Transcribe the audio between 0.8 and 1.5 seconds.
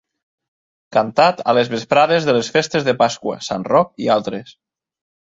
Cantat